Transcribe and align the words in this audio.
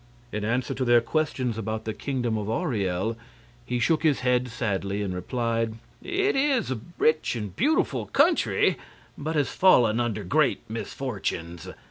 In 0.31 0.43
answer 0.43 0.73
to 0.73 0.83
their 0.83 0.99
questions 0.99 1.59
about 1.59 1.85
the 1.85 1.93
Kingdom 1.93 2.35
of 2.35 2.49
Auriel, 2.49 3.15
he 3.67 3.77
shook 3.77 4.01
his 4.01 4.21
head 4.21 4.47
sadly 4.47 5.03
and 5.03 5.13
replied: 5.13 5.75
"It 6.01 6.35
is 6.35 6.71
a 6.71 6.79
rich 6.97 7.35
and 7.35 7.55
beautiful 7.55 8.07
country, 8.07 8.79
but 9.15 9.35
has 9.35 9.49
fallen 9.49 9.99
under 9.99 10.23
great 10.23 10.67
misfortunes. 10.67 11.69